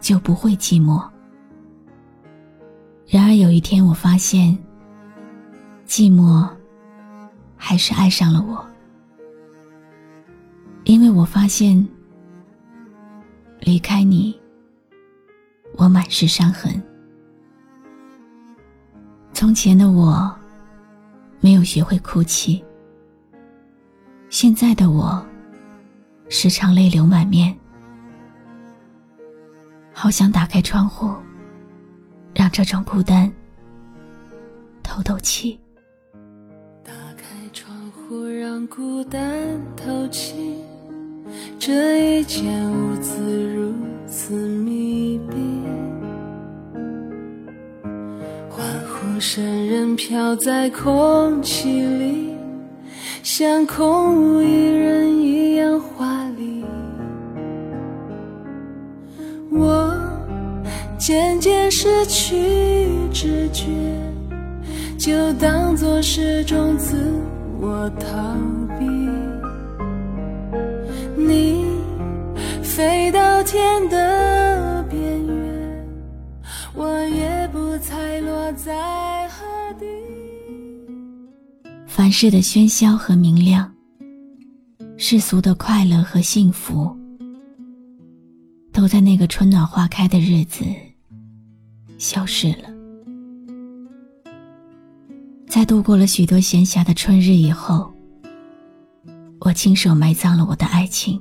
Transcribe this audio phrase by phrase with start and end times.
[0.00, 1.02] 就不会寂寞。
[3.06, 4.56] 然而有一天，我发现，
[5.86, 6.48] 寂寞
[7.56, 8.64] 还是爱上了我，
[10.84, 11.86] 因为我发现，
[13.60, 14.38] 离开你，
[15.76, 16.82] 我满是伤痕。
[19.32, 20.32] 从前的我，
[21.40, 22.64] 没有学会哭泣，
[24.28, 25.24] 现在的我。
[26.32, 27.52] 时常泪流满面，
[30.02, 31.14] 好想打开窗户，
[32.34, 33.30] 让这种孤单
[34.82, 35.60] 透透气。
[36.82, 39.20] 打开窗户，让孤单
[39.76, 40.56] 透气。
[41.58, 43.20] 这一间屋子
[43.54, 43.74] 如
[44.06, 45.36] 此密闭，
[48.48, 52.34] 欢呼声仍飘在空气里，
[53.22, 55.78] 像空无一人一样
[61.00, 63.64] 渐渐失去知觉，
[64.98, 66.94] 就当作是种自
[67.58, 68.36] 我逃
[68.78, 68.84] 避。
[71.16, 71.64] 你
[72.62, 75.88] 飞到天的边缘，
[76.74, 79.46] 我也不猜落在何
[79.78, 79.86] 地。
[81.86, 83.72] 凡事的喧嚣和明亮，
[84.98, 86.94] 世俗的快乐和幸福，
[88.70, 90.62] 都在那个春暖花开的日子。
[92.00, 92.68] 消失了。
[95.46, 97.92] 在度过了许多闲暇的春日以后，
[99.40, 101.20] 我亲手埋葬了我的爱情。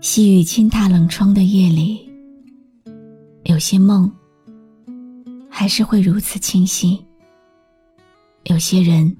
[0.00, 2.10] 细雨轻踏冷窗的夜里，
[3.44, 4.10] 有些梦
[5.48, 7.04] 还是会如此清晰，
[8.46, 9.16] 有些人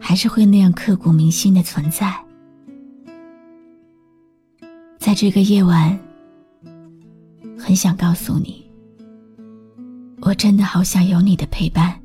[0.00, 2.12] 还是会那样刻骨铭心的存在。
[4.98, 5.96] 在这个夜晚。
[7.58, 8.64] 很想告诉你，
[10.20, 12.00] 我真的好想有你的陪伴。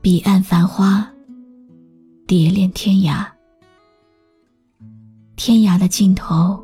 [0.00, 1.10] 彼岸繁花，
[2.26, 3.26] 蝶恋天涯。
[5.36, 6.62] 天涯的尽头，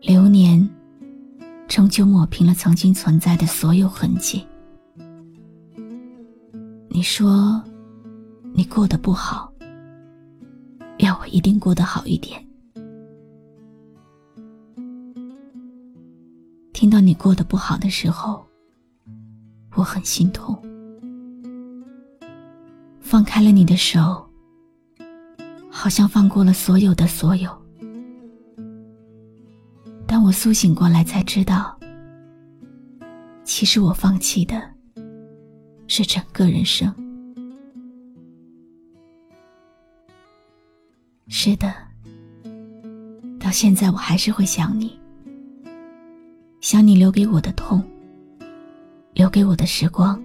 [0.00, 0.68] 流年
[1.68, 4.46] 终究抹平了曾经存在的所有痕迹。
[6.88, 7.62] 你说，
[8.54, 9.52] 你过得不好，
[10.98, 12.45] 要我一定过得好一点。
[16.76, 18.46] 听到你过得不好的时候，
[19.76, 20.54] 我很心痛。
[23.00, 24.28] 放开了你的手，
[25.70, 27.50] 好像放过了所有的所有。
[30.06, 31.74] 当我苏醒过来，才知道，
[33.42, 34.62] 其实我放弃的
[35.86, 36.94] 是整个人生。
[41.28, 41.72] 是的，
[43.40, 45.00] 到现在我还是会想你。
[46.66, 47.80] 想你留给我的痛，
[49.14, 50.20] 留给我的时光，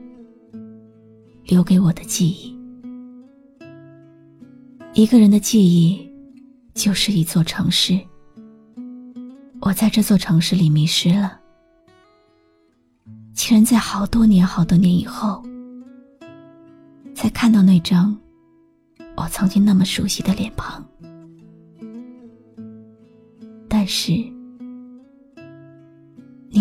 [1.43, 2.57] 留给我的记忆。
[4.95, 6.11] 一个人的记忆，
[6.73, 7.95] 就是一座城市。
[9.59, 11.39] 我在这座城市里迷失了，
[13.35, 15.43] 竟然在好多年、好多年以后，
[17.13, 18.17] 才看到那张
[19.15, 20.83] 我曾经那么熟悉的脸庞。
[23.69, 24.40] 但是。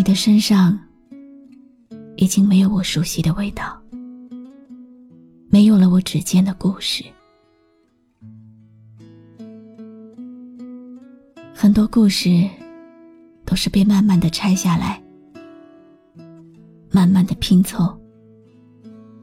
[0.01, 0.81] 你的身上
[2.17, 3.79] 已经没有我熟悉的味道，
[5.51, 7.05] 没有了我指尖的故事。
[11.55, 12.49] 很多故事
[13.45, 14.99] 都是被慢慢的拆下来，
[16.91, 17.95] 慢慢的拼凑，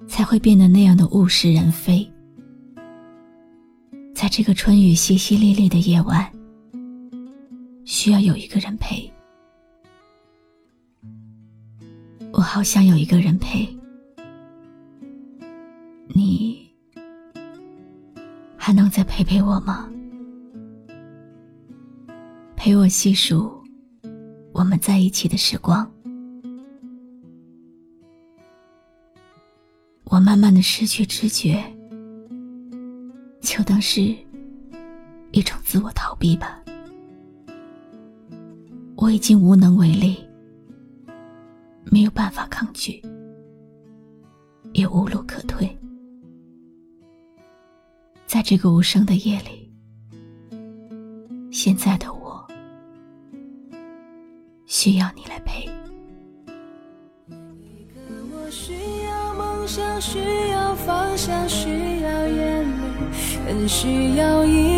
[0.08, 2.08] 才会变得那样的物是人非。
[4.14, 6.32] 在这个春雨淅淅沥沥的夜晚，
[7.84, 9.12] 需要有一个人陪。
[12.48, 13.68] 好想有一个人陪，
[16.08, 16.66] 你
[18.56, 19.92] 还能再陪陪我吗？
[22.56, 23.52] 陪我细数
[24.54, 25.88] 我们在一起的时光。
[30.06, 31.62] 我慢慢的失去知觉，
[33.42, 34.02] 就当是
[35.32, 36.64] 一种自我逃避吧。
[38.96, 40.18] 我已经无能为力，
[41.92, 43.02] 没有办法抗拒，
[44.74, 45.78] 也无路可退。
[48.26, 49.72] 在这个无声的夜里，
[51.52, 52.46] 现在的我
[54.66, 55.68] 需要你来陪。
[58.50, 58.74] 需
[59.04, 60.20] 要梦想，需
[60.52, 61.68] 要方向，需
[62.02, 64.77] 要眼泪，更需要一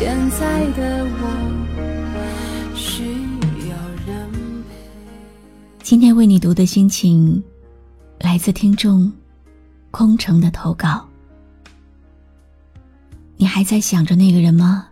[0.00, 3.04] 现在的我需
[3.68, 3.76] 要
[4.06, 4.32] 人
[4.62, 4.74] 陪。
[5.82, 7.44] 今天为你读的心情，
[8.18, 9.12] 来自听众
[9.90, 11.06] 空城的投稿。
[13.36, 14.88] 你还在想着那个人吗？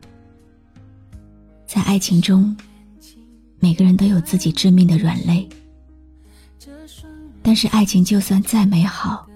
[1.67, 2.55] 在爱情中，
[3.61, 5.49] 每个人都有自己致命的软肋。
[7.43, 9.27] 但是爱情就算再美好，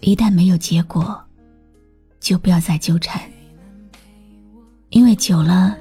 [0.00, 1.22] 一旦没有结果，
[2.20, 3.20] 就不要再纠缠，
[4.92, 5.74] 因为久了，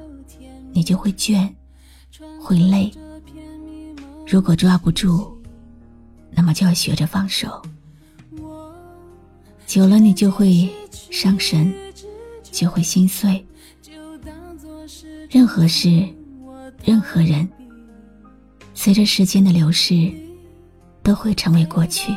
[0.71, 1.47] 你就会倦，
[2.39, 2.89] 会累。
[4.25, 5.37] 如果抓不住，
[6.31, 7.61] 那么就要学着放手。
[9.67, 10.69] 久了，你就会
[11.09, 11.73] 伤神，
[12.41, 13.45] 就会心碎。
[15.29, 16.07] 任何事，
[16.81, 17.47] 任何人，
[18.73, 20.09] 随着时间的流逝，
[21.03, 22.15] 都会成为过去。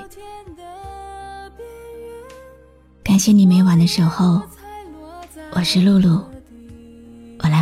[3.02, 4.40] 感谢你每晚的守候，
[5.50, 6.25] 我是露露，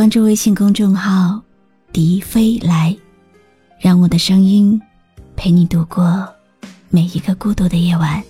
[0.00, 1.38] 关注微信公众号
[1.92, 2.96] “笛飞来”，
[3.78, 4.80] 让我的声音
[5.36, 6.26] 陪你度过
[6.88, 8.22] 每一个孤独的夜晚。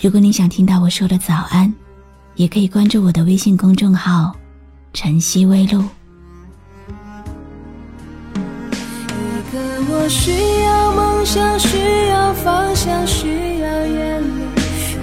[0.00, 1.74] 如果你想听到我说的早安，
[2.36, 4.32] 也可以关注我的微信公众号
[4.94, 5.82] “晨曦微露”。
[8.30, 9.58] 一个
[9.90, 10.30] 我需
[10.62, 14.46] 要梦想，需要方向，需要眼泪，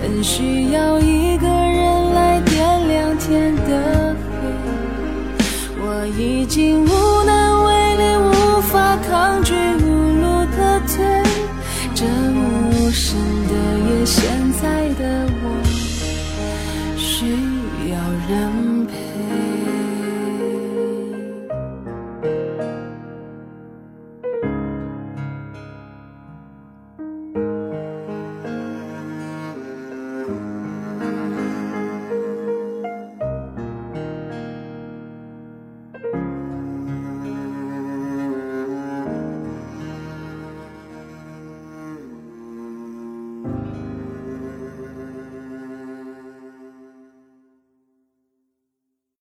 [0.01, 1.74] 更需要一个人
[6.55, 9.53] 已经无能为力无法抗拒
[9.83, 9.89] 无
[10.21, 10.95] 路可退
[11.93, 13.19] 这无声
[13.49, 13.53] 的
[13.89, 14.23] 夜现
[14.53, 15.45] 在的我
[16.95, 17.25] 需
[17.91, 17.97] 要
[18.29, 19.74] 人陪。